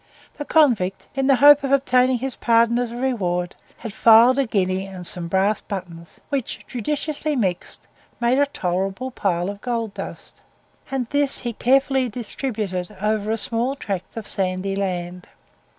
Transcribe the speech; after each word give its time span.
The 0.37 0.45
convict, 0.45 1.07
in 1.13 1.27
the 1.27 1.35
hope 1.35 1.63
of 1.63 1.71
obtaining 1.71 2.17
his 2.17 2.35
pardon 2.35 2.79
as 2.79 2.89
a 2.89 2.95
reward, 2.95 3.55
had 3.77 3.93
filed 3.93 4.39
a 4.39 4.47
guinea 4.47 4.87
and 4.87 5.05
some 5.05 5.27
brass 5.27 5.61
buttons, 5.61 6.19
which, 6.29 6.65
judiciously 6.65 7.35
mixed, 7.35 7.87
made 8.19 8.39
a 8.39 8.47
tolerable 8.47 9.11
pile 9.11 9.47
of 9.47 9.61
gold 9.61 9.93
dust, 9.93 10.41
and 10.89 11.05
this 11.11 11.37
he 11.41 11.53
carefully 11.53 12.09
distributed 12.09 12.97
over 12.99 13.29
a 13.29 13.37
small 13.37 13.75
tract 13.75 14.17
of 14.17 14.25
sandy 14.25 14.75
land. 14.75 15.27